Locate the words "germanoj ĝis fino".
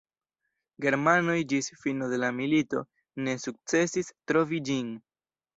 0.85-2.09